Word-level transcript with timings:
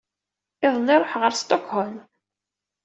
Iḍelli, 0.65 0.95
ruḥeɣ 1.01 1.21
ar 1.27 1.33
Stockholm. 1.41 1.97